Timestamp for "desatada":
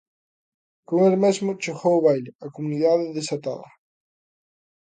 3.17-3.69